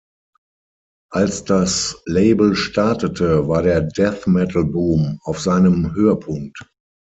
[1.11, 6.67] Als das Label startete war der Death-Metal-Boom auf seinem Höhepunkt.